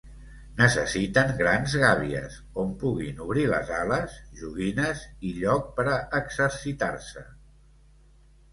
[0.59, 7.27] Necessiten grans gàbies, on puguin obrir les ales, joguines i lloc per a exercitar-se.